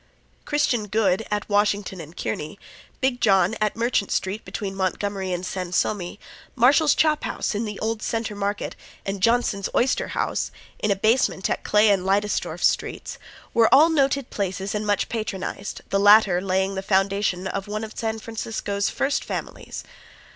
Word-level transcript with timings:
Christian 0.45 0.87
Good, 0.87 1.27
at 1.29 1.47
Washington 1.47 2.01
and 2.01 2.17
Kearny, 2.17 2.57
Big 3.01 3.21
John, 3.21 3.55
at 3.61 3.75
Merchant 3.75 4.09
street 4.09 4.43
between 4.43 4.73
Montgomery 4.75 5.31
and 5.31 5.45
Sansome, 5.45 6.17
Marshall's 6.55 6.95
Chop 6.95 7.23
House, 7.23 7.53
in 7.53 7.65
the 7.65 7.77
old 7.79 8.01
Center 8.01 8.35
Market, 8.35 8.75
and 9.05 9.21
Johnson's 9.21 9.69
Oyster 9.75 10.07
House, 10.17 10.49
in 10.79 10.89
a 10.89 10.95
basement 10.95 11.51
at 11.51 11.63
Clay 11.63 11.91
and 11.91 12.03
Leidesdorff 12.03 12.63
streets, 12.63 13.19
were 13.53 13.71
all 13.71 13.89
noted 13.91 14.31
places 14.31 14.73
and 14.73 14.87
much 14.87 15.07
patronized, 15.07 15.81
the 15.91 15.99
latter 15.99 16.41
laying 16.41 16.73
the 16.73 16.81
foundation 16.81 17.45
of 17.45 17.67
one 17.67 17.83
of 17.83 17.93
San 17.95 18.17
Francisco's 18.17 18.89
"First 18.89 19.23
Families." 19.23 19.83